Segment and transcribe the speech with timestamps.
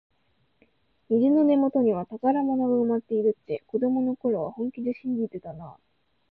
[1.09, 5.77] 虹の根元には宝物が埋まっているって、子どもの頃は本気で信じてたなあ。